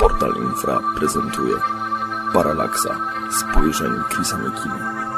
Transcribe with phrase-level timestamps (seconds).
[0.00, 1.54] Portal Infra prezentuje
[2.32, 3.00] Paralaksa
[3.40, 5.10] spojrzeń Chrisa Mekina.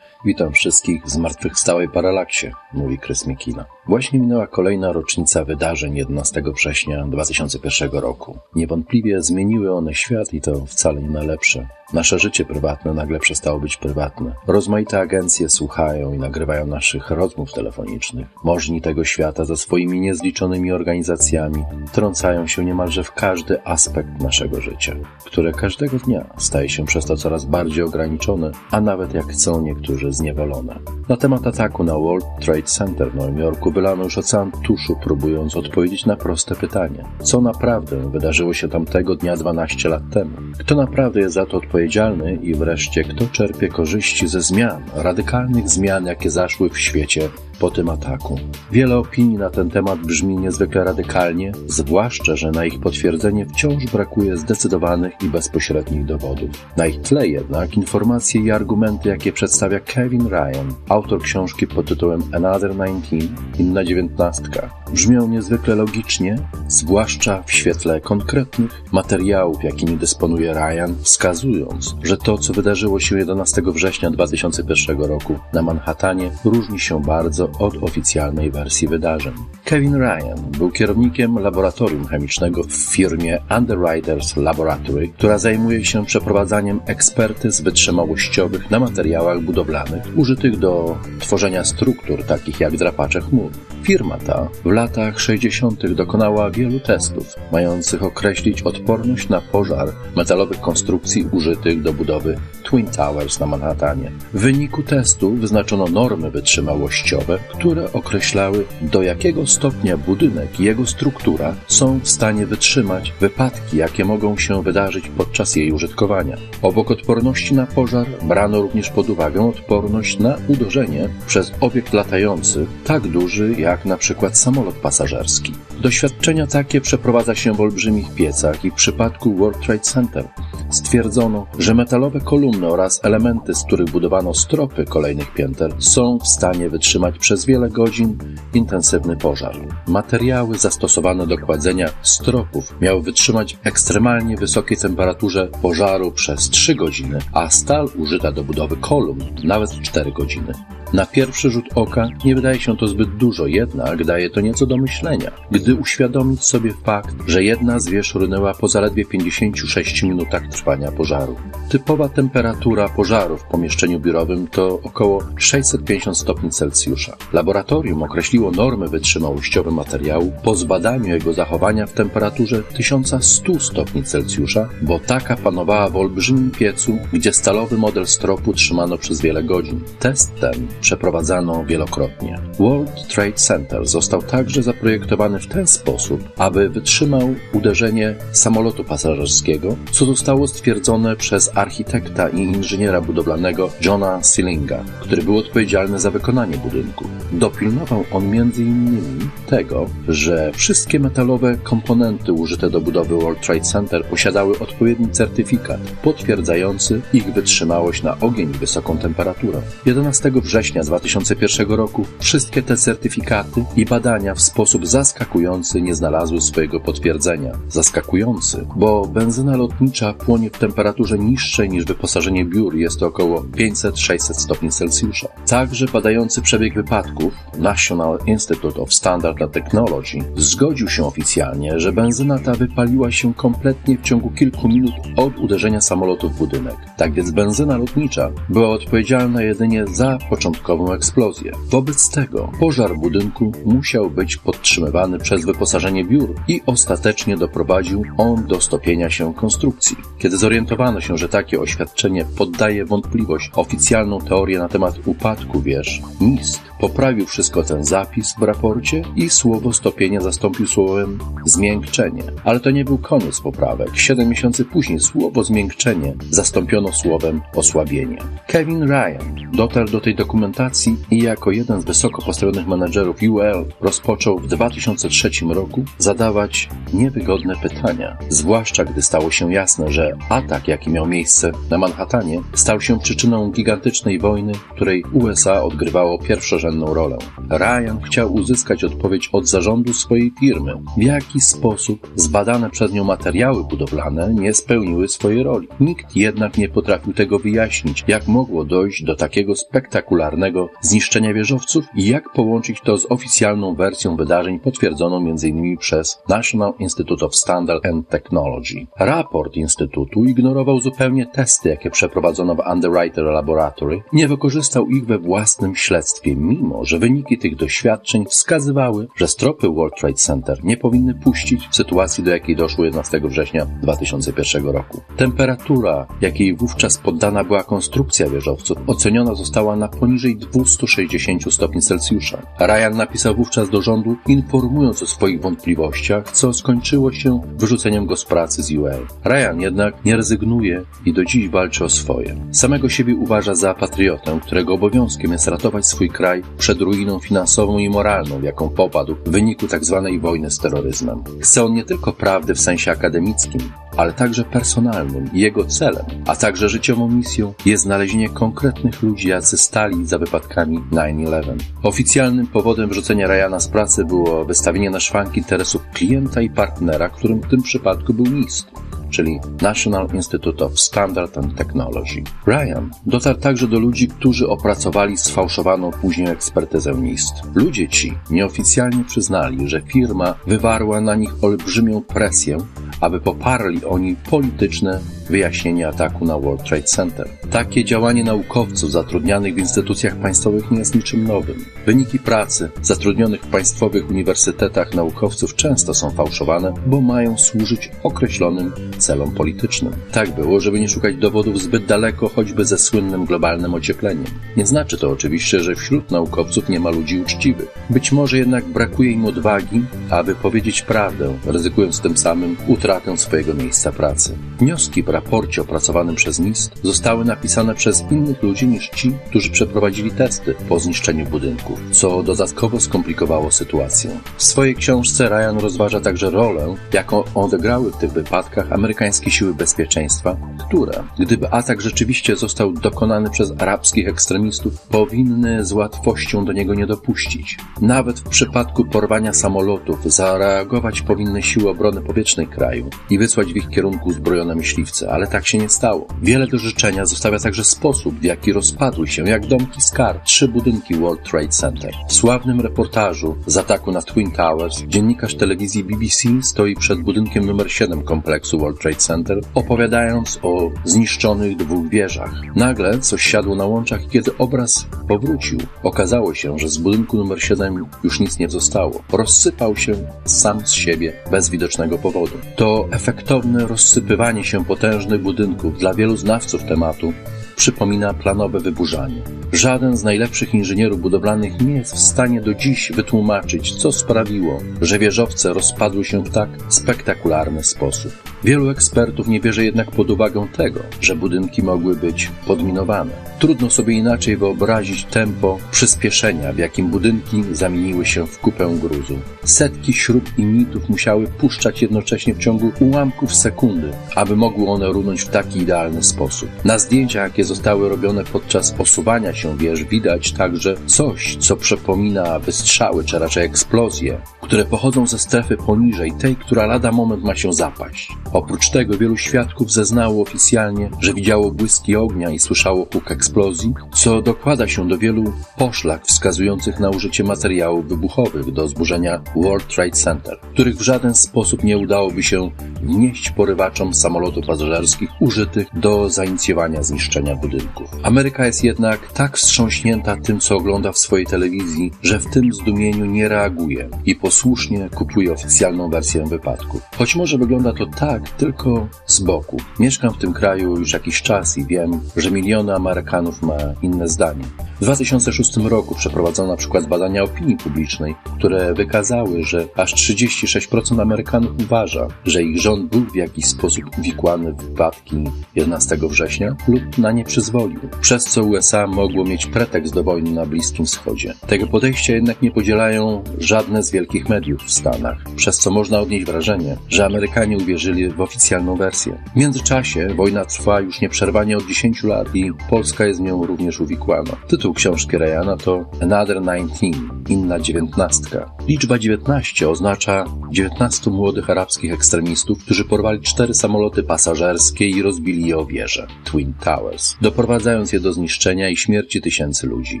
[0.24, 3.64] Witam wszystkich w zmartwychwstałej paralaksie, mówi Chris Mikina.
[3.86, 8.38] Właśnie minęła kolejna rocznica wydarzeń 11 września 2001 roku.
[8.54, 11.68] Niewątpliwie zmieniły one świat i to wcale nie na lepsze.
[11.92, 14.34] Nasze życie prywatne nagle przestało być prywatne.
[14.46, 18.26] Rozmaite agencje słuchają i nagrywają naszych rozmów telefonicznych.
[18.44, 24.96] Możni tego świata ze swoimi niezliczonymi organizacjami trącają się niemalże w każdy aspekt naszego życia,
[25.26, 30.12] które każdego dnia staje się przez to coraz bardziej ograniczone, a nawet jak chcą niektórzy
[30.12, 30.78] zniewolone.
[31.08, 35.56] Na temat ataku na World Trade Center w Nowym Jorku wylano już ocean tuszu, próbując
[35.56, 37.04] odpowiedzieć na proste pytanie.
[37.22, 40.30] Co naprawdę wydarzyło się tamtego dnia 12 lat temu?
[40.58, 41.79] Kto naprawdę jest za to odpowiedzialny?
[41.80, 47.28] Odpowiedzialny i wreszcie kto czerpie korzyści ze zmian, radykalnych zmian, jakie zaszły w świecie
[47.60, 48.38] po tym ataku.
[48.72, 54.36] Wiele opinii na ten temat brzmi niezwykle radykalnie, zwłaszcza, że na ich potwierdzenie wciąż brakuje
[54.36, 56.50] zdecydowanych i bezpośrednich dowodów.
[56.76, 62.22] Na ich tle jednak informacje i argumenty, jakie przedstawia Kevin Ryan, autor książki pod tytułem
[62.32, 63.18] Another 19,
[63.58, 66.36] inna dziewiętnastka, brzmią niezwykle logicznie,
[66.68, 73.62] zwłaszcza w świetle konkretnych materiałów, jakimi dysponuje Ryan, wskazując, że to, co wydarzyło się 11
[73.66, 79.34] września 2001 roku na Manhattanie, różni się bardzo od oficjalnej wersji wydarzeń.
[79.64, 87.60] Kevin Ryan był kierownikiem laboratorium chemicznego w firmie Underwriters Laboratory, która zajmuje się przeprowadzaniem ekspertyz
[87.60, 93.50] wytrzymałościowych na materiałach budowlanych użytych do tworzenia struktur takich jak drapacze chmur.
[93.82, 95.86] Firma ta w latach 60.
[95.86, 103.40] dokonała wielu testów mających określić odporność na pożar metalowych konstrukcji użytych do budowy Twin Towers
[103.40, 104.10] na Manhattanie.
[104.32, 111.54] W wyniku testu wyznaczono normy wytrzymałościowe, które określały do jakiego stopnia budynek i jego struktura
[111.66, 116.36] są w stanie wytrzymać wypadki, jakie mogą się wydarzyć podczas jej użytkowania.
[116.62, 123.08] Obok odporności na pożar brano również pod uwagę odporność na uderzenie przez obiekt latający, tak
[123.08, 125.52] duży jak na przykład samolot pasażerski.
[125.82, 130.24] Doświadczenia takie przeprowadza się w olbrzymich piecach i w przypadku World Trade Center
[130.70, 136.70] stwierdzono, że metalowe kolumny oraz elementy, z których budowano stropy kolejnych pięter, są w stanie
[136.70, 138.18] wytrzymać przez wiele godzin
[138.54, 139.56] intensywny pożar.
[139.86, 147.50] Materiały zastosowane do kładzenia stropów miały wytrzymać ekstremalnie wysokiej temperaturze pożaru przez 3 godziny, a
[147.50, 150.52] stal użyta do budowy kolumn nawet 4 godziny.
[150.92, 154.76] Na pierwszy rzut oka nie wydaje się to zbyt dużo, jednak daje to nieco do
[154.76, 160.92] myślenia, gdy uświadomić sobie fakt, że jedna z wież runęła po zaledwie 56 minutach trwania
[160.92, 161.36] pożaru.
[161.68, 167.16] Typowa temperatura pożaru w pomieszczeniu biurowym to około 650 stopni Celsjusza.
[167.32, 174.98] Laboratorium określiło normy wytrzymałościowe materiału po zbadaniu jego zachowania w temperaturze 1100 stopni Celsjusza, bo
[174.98, 179.80] taka panowała w olbrzymim piecu, gdzie stalowy model stropu trzymano przez wiele godzin.
[179.98, 182.38] Test ten przeprowadzano wielokrotnie.
[182.58, 190.04] World Trade Center został także zaprojektowany w ten sposób, aby wytrzymał uderzenie samolotu pasażerskiego, co
[190.04, 197.04] zostało stwierdzone przez architekta i inżyniera budowlanego Johna Sealinga, który był odpowiedzialny za wykonanie budynku.
[197.32, 199.00] Dopilnował on m.in.
[199.46, 207.00] tego, że wszystkie metalowe komponenty użyte do budowy World Trade Center posiadały odpowiedni certyfikat potwierdzający
[207.12, 209.60] ich wytrzymałość na ogień i wysoką temperaturę.
[209.86, 216.80] 11 września 2001 roku wszystkie te certyfikaty i badania w sposób zaskakujący nie znalazły swojego
[216.80, 217.52] potwierdzenia.
[217.68, 224.18] Zaskakujący, bo benzyna lotnicza płonie w temperaturze niższej niż wyposażenie biur, jest to około 500-600
[224.18, 225.28] stopni Celsjusza.
[225.46, 232.38] Także badający przebieg wypadków National Institute of Standard and Technology zgodził się oficjalnie, że benzyna
[232.38, 236.76] ta wypaliła się kompletnie w ciągu kilku minut od uderzenia samolotu w budynek.
[236.96, 240.18] Tak więc benzyna lotnicza była odpowiedzialna jedynie za
[240.60, 241.52] początkową eksplozję.
[241.70, 248.60] Wobec tego pożar budynku musiał być podtrzymywany przez wyposażenie biur i ostatecznie doprowadził on do
[248.60, 249.96] stopienia się konstrukcji.
[250.18, 256.69] Kiedy zorientowano się, że takie oświadczenie poddaje wątpliwość oficjalną teorię na temat upadku wież, NIST
[256.80, 262.22] poprawił wszystko ten zapis w raporcie i słowo stopienia zastąpił słowem zmiękczenie.
[262.44, 263.96] Ale to nie był koniec poprawek.
[263.96, 268.18] Siedem miesięcy później słowo zmiękczenie zastąpiono słowem osłabienie.
[268.46, 274.38] Kevin Ryan dotarł do tej dokumentacji i jako jeden z wysoko postawionych menedżerów UL rozpoczął
[274.38, 281.06] w 2003 roku zadawać niewygodne pytania, zwłaszcza gdy stało się jasne, że atak, jaki miał
[281.06, 287.18] miejsce na Manhattanie, stał się przyczyną gigantycznej wojny, której USA odgrywało pierwszorzędne drugorzędną rolę.
[287.50, 293.64] Ryan chciał uzyskać odpowiedź od zarządu swojej firmy, w jaki sposób zbadane przez nią materiały
[293.64, 295.68] budowlane nie spełniły swojej roli.
[295.80, 302.08] Nikt jednak nie potrafił tego wyjaśnić, jak mogło dojść do takiego spektakularnego zniszczenia wieżowców i
[302.08, 305.76] jak połączyć to z oficjalną wersją wydarzeń potwierdzoną m.in.
[305.76, 308.86] przez National Institute of Standard and Technology.
[308.98, 315.76] Raport Instytutu ignorował zupełnie testy, jakie przeprowadzono w Underwriter Laboratory, nie wykorzystał ich we własnym
[315.76, 321.68] śledztwie, mimo że wyniki tych doświadczeń wskazywały, że stropy World Trade Center nie powinny puścić
[321.68, 325.00] w sytuacji, do jakiej doszło 11 września 2001 roku.
[325.16, 332.42] Temperatura, jakiej wówczas poddana była konstrukcja wieżowców, oceniona została na poniżej 260 stopni Celsjusza.
[332.60, 338.24] Ryan napisał wówczas do rządu, informując o swoich wątpliwościach, co skończyło się wyrzuceniem go z
[338.24, 338.92] pracy z UA.
[339.24, 342.36] Ryan jednak nie rezygnuje i do dziś walczy o swoje.
[342.52, 347.90] Samego siebie uważa za patriotę, którego obowiązkiem jest ratować swój kraj przed ruiną finansową i
[347.90, 350.02] moralną, w jaką popadł w wyniku tzw.
[350.04, 351.24] Tak wojny z terroryzmem.
[351.40, 353.60] Chce on nie tylko prawdy w sensie akademickim,
[353.96, 360.06] ale także personalnym jego celem, a także życiową misją jest znalezienie konkretnych ludzi, jacy stali
[360.06, 361.56] za wypadkami 9-11.
[361.82, 367.40] Oficjalnym powodem wrzucenia Ryana z pracy było wystawienie na szwank interesów klienta i partnera, którym
[367.40, 368.66] w tym przypadku był NIST
[369.10, 372.22] czyli National Institute of Standard and Technology.
[372.46, 377.34] Ryan dotarł także do ludzi, którzy opracowali sfałszowaną później ekspertyzę NIST.
[377.54, 382.58] Ludzie ci nieoficjalnie przyznali, że firma wywarła na nich olbrzymią presję,
[383.00, 387.28] aby poparli oni polityczne wyjaśnienie ataku na World Trade Center.
[387.50, 391.64] Takie działanie naukowców zatrudnianych w instytucjach państwowych nie jest niczym nowym.
[391.86, 399.30] Wyniki pracy zatrudnionych w państwowych uniwersytetach naukowców często są fałszowane, bo mają służyć określonym celom
[399.30, 399.92] politycznym.
[400.12, 404.26] Tak było, żeby nie szukać dowodów zbyt daleko, choćby ze słynnym globalnym ociepleniem.
[404.56, 407.68] Nie znaczy to oczywiście, że wśród naukowców nie ma ludzi uczciwych.
[407.90, 413.92] Być może jednak brakuje im odwagi, aby powiedzieć prawdę, ryzykując tym samym utratę swojego miejsca
[413.92, 414.36] pracy.
[414.58, 420.10] Wnioski w raporcie opracowanym przez NIST zostały napisane przez innych ludzi niż ci, którzy przeprowadzili
[420.10, 424.10] testy po zniszczeniu budynków, co dodatkowo skomplikowało sytuację.
[424.36, 430.36] W swojej książce Ryan rozważa także rolę, jaką odegrały w tych wypadkach amerykańskie siły bezpieczeństwa,
[430.66, 436.86] które, gdyby atak rzeczywiście został dokonany przez arabskich ekstremistów, powinny z łatwością do niego nie
[436.86, 437.58] dopuścić.
[437.80, 443.68] Nawet w przypadku porwania samolotów zareagować powinny siły obrony powietrznej kraju i wysłać w ich
[443.68, 446.06] kierunku uzbrojone myśliwce, ale tak się nie stało.
[446.22, 450.48] Wiele do życzenia zostawia także sposób, w jaki rozpadły się, jak domki z kar, trzy
[450.48, 451.94] budynki World Trade Center.
[452.08, 457.72] W sławnym reportażu z ataku na Twin Towers dziennikarz telewizji BBC stoi przed budynkiem numer
[457.72, 462.32] 7 kompleksu World Trade Center, opowiadając o zniszczonych dwóch wieżach.
[462.56, 467.42] Nagle coś siadło na łączach i kiedy obraz powrócił, okazało się, że z budynku numer
[467.42, 469.02] 7 już nic nie zostało.
[469.12, 469.92] Rozsypał się
[470.24, 472.34] sam z siebie bez widocznego powodu.
[472.56, 477.12] To efektowne rozsypywanie się potężnych budynków dla wielu znawców tematu
[477.60, 479.22] przypomina planowe wyburzanie.
[479.52, 484.98] Żaden z najlepszych inżynierów budowlanych nie jest w stanie do dziś wytłumaczyć, co sprawiło, że
[484.98, 488.29] wieżowce rozpadły się w tak spektakularny sposób.
[488.44, 493.30] Wielu ekspertów nie bierze jednak pod uwagę tego, że budynki mogły być podminowane.
[493.38, 499.18] Trudno sobie inaczej wyobrazić tempo przyspieszenia, w jakim budynki zamieniły się w kupę gruzu.
[499.44, 505.22] Setki śrub i mitów musiały puszczać jednocześnie w ciągu ułamków sekundy, aby mogły one runąć
[505.22, 506.48] w taki idealny sposób.
[506.64, 513.04] Na zdjęciach, jakie zostały robione podczas osuwania się wież, widać także coś, co przypomina wystrzały,
[513.04, 518.12] czy raczej eksplozje, które pochodzą ze strefy poniżej tej, która lada moment ma się zapaść.
[518.32, 524.22] Oprócz tego wielu świadków zeznało oficjalnie, że widziało błyski ognia i słyszało huk eksplozji, co
[524.22, 530.38] dokłada się do wielu poszlak wskazujących na użycie materiałów wybuchowych do zburzenia World Trade Center,
[530.52, 532.50] których w żaden sposób nie udałoby się
[532.82, 537.90] wnieść porywaczom samolotów pasażerskich użytych do zainicjowania zniszczenia budynków.
[538.02, 543.04] Ameryka jest jednak tak wstrząśnięta tym, co ogląda w swojej telewizji, że w tym zdumieniu
[543.04, 546.80] nie reaguje i posłusznie kupuje oficjalną wersję wypadku.
[546.98, 549.56] Choć może wygląda to tak, tylko z boku.
[549.78, 554.44] Mieszkam w tym kraju już jakiś czas i wiem, że miliony Amerykanów ma inne zdanie.
[554.80, 561.50] W 2006 roku przeprowadzono na przykład badania opinii publicznej, które wykazały, że aż 36% Amerykanów
[561.60, 565.24] uważa, że ich rząd był w jakiś sposób uwikłany w wypadki
[565.54, 570.46] 11 września lub na nie przyzwolił, przez co USA mogło mieć pretekst do wojny na
[570.46, 571.34] Bliskim Wschodzie.
[571.46, 576.26] Tego podejścia jednak nie podzielają żadne z wielkich mediów w Stanach, przez co można odnieść
[576.26, 579.22] wrażenie, że Amerykanie uwierzyli w oficjalną wersję.
[579.32, 583.80] W międzyczasie wojna trwa już nieprzerwanie od 10 lat i Polska jest w nią również
[583.80, 584.32] uwikłana.
[584.48, 586.90] Tytuł książki Ryana to Another 19,
[587.28, 588.50] inna dziewiętnastka.
[588.70, 595.58] Liczba 19 oznacza 19 młodych arabskich ekstremistów, którzy porwali cztery samoloty pasażerskie i rozbili je
[595.58, 600.00] o wieże Twin Towers, doprowadzając je do zniszczenia i śmierci tysięcy ludzi.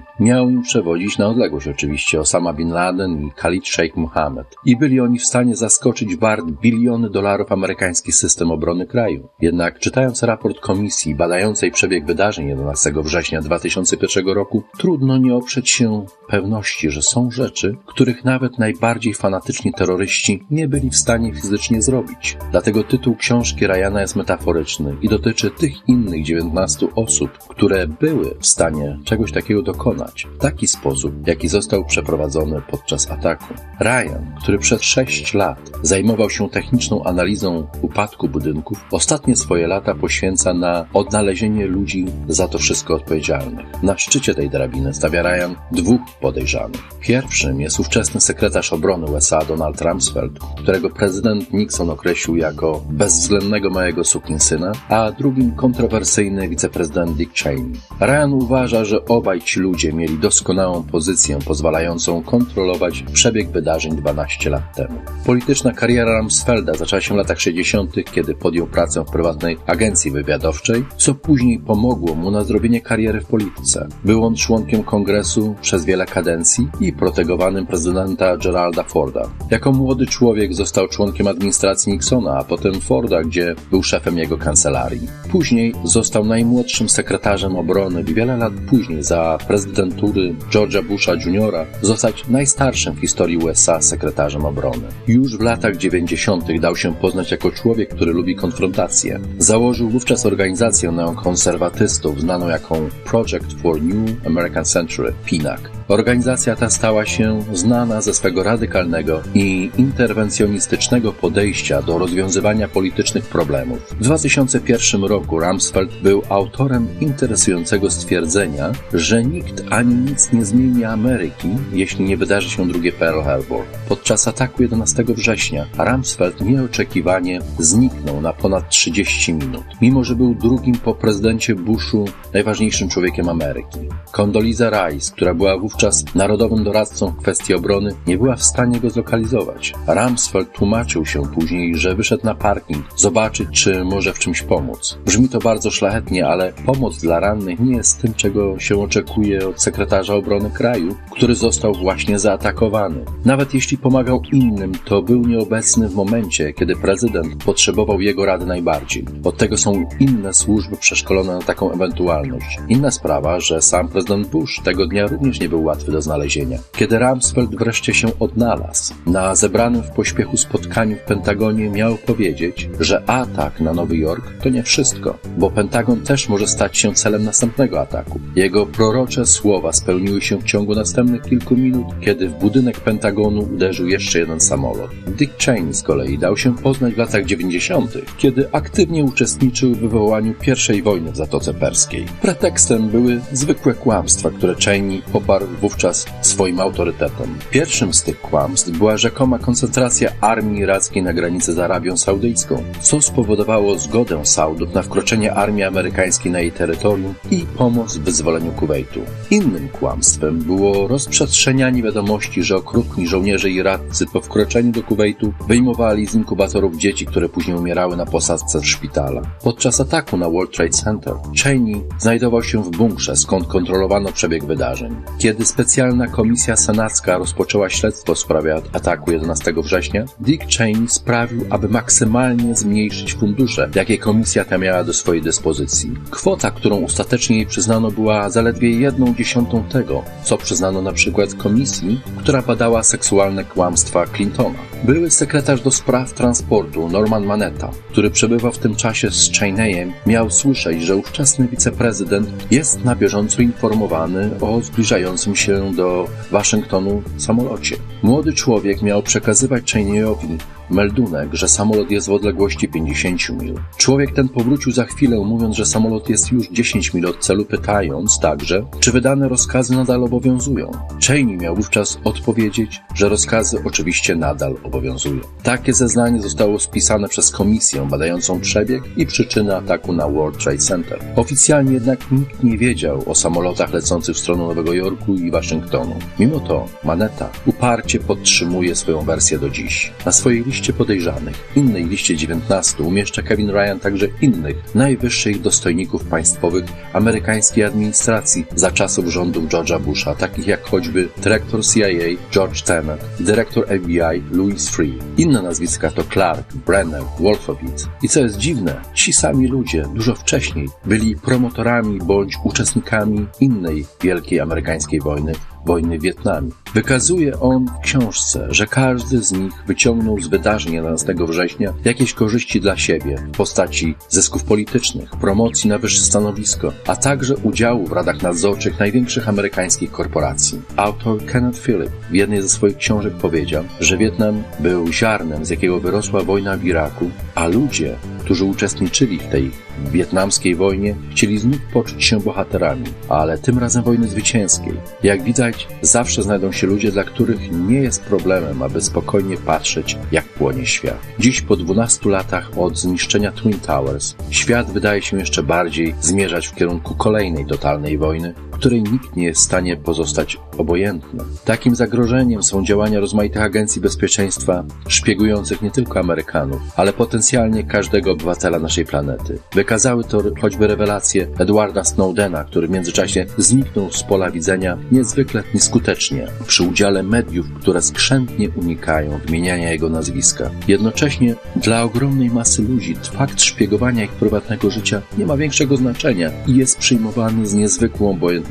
[0.20, 5.00] Miał im przewodzić na odległość oczywiście Osama Bin Laden i Khalid Sheikh Mohammed i byli
[5.00, 9.28] oni w stanie zaskoczyć wart biliony dolarów amerykański system obrony kraju.
[9.40, 16.06] Jednak czytając raport komisji badającej przebieg wydarzeń 11 września 2001 roku, trudno nie oprzeć się
[16.28, 22.36] pewności, że są rzeczy, których nawet najbardziej fanatyczni terroryści nie byli w stanie fizycznie zrobić.
[22.50, 28.46] Dlatego tytuł książki Ryana jest metaforyczny i dotyczy tych innych 19 osób, które były w
[28.46, 33.54] stanie czegoś takiego dokonać w taki sposób, jaki został przeprowadzony podczas ataku.
[33.80, 40.54] Ryan, który przez 6 lat zajmował się techniczną analizą upadku budynków, ostatnie swoje lata poświęca
[40.54, 43.82] na odnalezienie ludzi za to wszystko odpowiedzialnych.
[43.82, 46.80] Na szczycie tej drabiny stawia Ryan dwóch podejrzanych.
[47.00, 48.39] Pierwszym jest ówczesny sekretarz
[48.72, 56.48] obrony USA Donald Rumsfeld, którego prezydent Nixon określił jako bezwzględnego małego sukinsyna, a drugim kontrowersyjny
[56.48, 57.72] wiceprezydent Dick Cheney.
[58.00, 64.76] Ryan uważa, że obaj ci ludzie mieli doskonałą pozycję pozwalającą kontrolować przebieg wydarzeń 12 lat
[64.76, 64.94] temu.
[65.26, 70.84] Polityczna kariera Rumsfelda zaczęła się w latach 60., kiedy podjął pracę w prywatnej agencji wywiadowczej,
[70.96, 73.88] co później pomogło mu na zrobienie kariery w polityce.
[74.04, 79.28] Był on członkiem kongresu przez wiele kadencji i protegowanym prezydenta Geralda Forda.
[79.50, 85.08] Jako młody człowiek został członkiem administracji Nixona, a potem Forda, gdzie był szefem jego kancelarii.
[85.30, 91.66] Później został najmłodszym sekretarzem obrony i wiele lat później za prezydentury George'a Busha Jr.
[91.82, 94.88] zostać najstarszym w historii USA sekretarzem obrony.
[95.08, 96.58] Już w latach 90.
[96.60, 99.20] dał się poznać jako człowiek, który lubi konfrontację.
[99.38, 105.79] Założył wówczas organizację neokonserwatystów znaną jako Project for New American Century, PINAC.
[105.90, 113.78] Organizacja ta stała się znana ze swego radykalnego i interwencjonistycznego podejścia do rozwiązywania politycznych problemów.
[114.00, 121.48] W 2001 roku Rumsfeld był autorem interesującego stwierdzenia, że nikt ani nic nie zmieni Ameryki,
[121.72, 123.64] jeśli nie wydarzy się drugie Pearl Harbor.
[123.88, 130.74] Podczas ataku 11 września Rumsfeld nieoczekiwanie zniknął na ponad 30 minut, mimo że był drugim
[130.74, 132.04] po prezydencie Bushu
[132.34, 133.78] najważniejszym człowiekiem Ameryki.
[134.12, 135.79] Condoleezza Rice, która była wówczas
[136.14, 139.74] narodowym doradcą w kwestii obrony, nie była w stanie go zlokalizować.
[139.86, 144.98] Rumsfeld tłumaczył się później, że wyszedł na parking, zobaczyć, czy może w czymś pomóc.
[145.06, 149.62] Brzmi to bardzo szlachetnie, ale pomoc dla rannych nie jest tym, czego się oczekuje od
[149.62, 153.04] sekretarza obrony kraju, który został właśnie zaatakowany.
[153.24, 159.04] Nawet jeśli pomagał innym, to był nieobecny w momencie, kiedy prezydent potrzebował jego rady najbardziej.
[159.24, 162.58] Od tego są inne służby przeszkolone na taką ewentualność.
[162.68, 166.58] Inna sprawa, że sam prezydent Bush tego dnia również nie był łatwy do znalezienia.
[166.72, 173.02] Kiedy Rumsfeld wreszcie się odnalazł, na zebranym w pośpiechu spotkaniu w Pentagonie miał powiedzieć, że
[173.06, 177.80] atak na Nowy Jork to nie wszystko, bo Pentagon też może stać się celem następnego
[177.80, 178.20] ataku.
[178.36, 183.88] Jego prorocze słowa spełniły się w ciągu następnych kilku minut, kiedy w budynek Pentagonu uderzył
[183.88, 184.90] jeszcze jeden samolot.
[185.06, 190.34] Dick Cheney z kolei dał się poznać w latach 90., kiedy aktywnie uczestniczył w wywołaniu
[190.76, 192.06] I wojny w Zatoce Perskiej.
[192.22, 197.38] Pretekstem były zwykłe kłamstwa, które Cheney poparł wówczas swoim autorytetem.
[197.50, 203.02] Pierwszym z tych kłamstw była rzekoma koncentracja armii irackiej na granicy z Arabią Saudyjską, co
[203.02, 209.00] spowodowało zgodę Saudów na wkroczenie armii amerykańskiej na jej terytorium i pomoc w wyzwoleniu Kuwejtu.
[209.30, 216.14] Innym kłamstwem było rozprzestrzenianie wiadomości, że okrutni żołnierze iraccy po wkroczeniu do Kuwejtu wyjmowali z
[216.14, 219.22] inkubatorów dzieci, które później umierały na posadzce szpitala.
[219.44, 224.96] Podczas ataku na World Trade Center Cheney znajdował się w bunkrze, skąd kontrolowano przebieg wydarzeń.
[225.18, 231.68] Kiedy specjalna komisja senacka rozpoczęła śledztwo w sprawie ataku 11 września, Dick Cheney sprawił, aby
[231.68, 235.94] maksymalnie zmniejszyć fundusze, jakie komisja ta miała do swojej dyspozycji.
[236.10, 242.00] Kwota, którą ostatecznie jej przyznano, była zaledwie jedną dziesiątą tego, co przyznano na przykład komisji,
[242.18, 244.58] która badała seksualne kłamstwa Clintona.
[244.84, 250.30] Były sekretarz do spraw transportu Norman Manetta, który przebywał w tym czasie z Cheneyem, miał
[250.30, 257.76] słyszeć, że ówczesny wiceprezydent jest na bieżąco informowany o zbliżającym się do Waszyngtonu samolocie.
[258.02, 260.38] Młody człowiek miał przekazywać Cheneyowi
[260.70, 263.54] meldunek, że samolot jest w odległości 50 mil.
[263.76, 268.18] Człowiek ten powrócił za chwilę, mówiąc, że samolot jest już 10 mil od celu, pytając
[268.18, 270.70] także, czy wydane rozkazy nadal obowiązują.
[271.06, 275.20] Cheney miał wówczas odpowiedzieć, że rozkazy oczywiście nadal obowiązują.
[275.42, 280.98] Takie zeznanie zostało spisane przez komisję badającą przebieg i przyczyny ataku na World Trade Center.
[281.16, 285.96] Oficjalnie jednak nikt nie wiedział o samolotach lecących w stronę Nowego Jorku i Waszyngtonu.
[286.18, 289.92] Mimo to Maneta uparcie podtrzymuje swoją wersję do dziś.
[290.06, 296.64] Na swojej liście podejrzanych, innej liście 19, umieszcza Kevin Ryan także innych najwyższych dostojników państwowych
[296.92, 301.88] amerykańskiej administracji za czasów rządów George'a Busha, takich jak choćby dyrektor CIA
[302.32, 305.02] George Tenet, dyrektor FBI Louis Freeh.
[305.16, 307.88] Inne nazwiska to Clark, Brenner, Wolfowitz.
[308.02, 314.40] I co jest dziwne, ci sami ludzie dużo wcześniej byli promotorami bądź uczestnikami innej wielkiej
[314.40, 315.32] amerykańskiej wojny,
[315.66, 316.50] wojny w Wietnamie.
[316.74, 322.60] Wykazuje on w książce, że każdy z nich wyciągnął z wydarzeń 11 września jakieś korzyści
[322.60, 328.22] dla siebie w postaci zysków politycznych, promocji na wyższe stanowisko, a także udziału w radach
[328.22, 330.62] nadzorczych największych amerykańskich korporacji.
[330.76, 335.80] Autor Kenneth Phillip w jednej ze swoich książek powiedział, że Wietnam był ziarnem, z jakiego
[335.80, 339.50] wyrosła wojna w Iraku, a ludzie, którzy uczestniczyli w tej
[339.92, 344.72] wietnamskiej wojnie, chcieli znów poczuć się bohaterami, ale tym razem wojny zwycięskiej.
[345.02, 350.24] Jak widać, zawsze znajdą się ludzie, dla których nie jest problemem, aby spokojnie patrzeć, jak
[350.24, 350.98] płonie świat.
[351.18, 356.54] Dziś, po 12 latach od zniszczenia Twin Towers, świat wydaje się jeszcze bardziej zmierzać w
[356.54, 361.24] kierunku kolejnej totalnej wojny, której nikt nie jest w stanie pozostać obojętny.
[361.44, 368.58] Takim zagrożeniem są działania rozmaitych agencji bezpieczeństwa, szpiegujących nie tylko Amerykanów, ale potencjalnie każdego obywatela
[368.58, 369.38] naszej planety.
[369.54, 376.26] Wykazały to choćby rewelacje Edwarda Snowdena, który w międzyczasie zniknął z pola widzenia niezwykle nieskutecznie,
[376.46, 380.50] przy udziale mediów, które skrzętnie unikają wymieniania jego nazwiska.
[380.68, 386.56] Jednocześnie dla ogromnej masy ludzi fakt szpiegowania ich prywatnego życia nie ma większego znaczenia i
[386.56, 388.49] jest przyjmowany z niezwykłą obojętnością.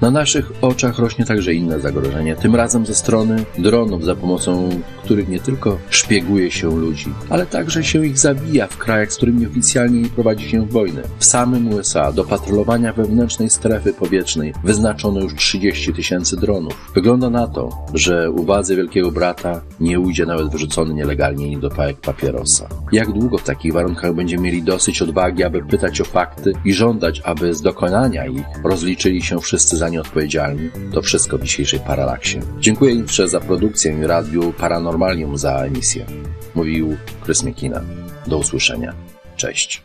[0.00, 4.70] Na naszych oczach rośnie także inne zagrożenie, tym razem ze strony dronów, za pomocą
[5.04, 9.46] których nie tylko szpieguje się ludzi, ale także się ich zabija w krajach, z którymi
[9.46, 11.02] oficjalnie nie prowadzi się wojny.
[11.18, 16.90] W samym USA do patrolowania wewnętrznej strefy powietrznej wyznaczono już 30 tysięcy dronów.
[16.94, 22.68] Wygląda na to, że uwadze Wielkiego Brata nie ujdzie nawet wyrzucony nielegalnie niedopałek papierosa.
[22.92, 27.20] Jak długo w takich warunkach będziemy mieli dosyć odwagi, aby pytać o fakty i żądać,
[27.24, 30.70] aby z dokonania ich rozliczyli się wszyscy za nie odpowiedzialni?
[30.92, 32.40] To wszystko w dzisiejszej Paralaksie.
[32.60, 36.06] Dziękuję im za produkcję i Radiu Paranormalium za emisję.
[36.54, 37.82] Mówił Chris McKinna.
[38.26, 38.94] Do usłyszenia.
[39.36, 39.82] Cześć.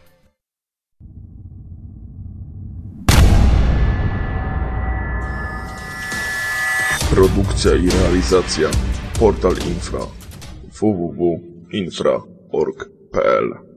[7.11, 8.69] Produkcja i realizacja
[9.19, 9.99] Portal Infra
[10.81, 13.70] www.infra.org.pl